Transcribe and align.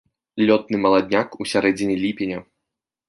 Лётны 0.49 0.77
маладняк 0.85 1.29
ў 1.41 1.53
сярэдзіне 1.53 1.95
ліпеня. 2.05 2.39